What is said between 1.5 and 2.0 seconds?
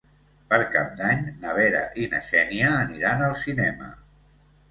Vera